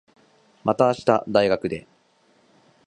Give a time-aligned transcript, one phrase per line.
[0.63, 1.85] また明日、大学で。